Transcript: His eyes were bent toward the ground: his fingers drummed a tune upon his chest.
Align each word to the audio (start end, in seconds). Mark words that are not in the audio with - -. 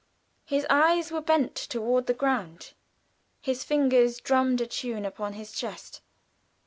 His 0.45 0.65
eyes 0.67 1.11
were 1.11 1.21
bent 1.21 1.53
toward 1.55 2.07
the 2.07 2.15
ground: 2.15 2.73
his 3.39 3.63
fingers 3.63 4.19
drummed 4.19 4.59
a 4.59 4.65
tune 4.65 5.05
upon 5.05 5.33
his 5.33 5.51
chest. 5.51 6.01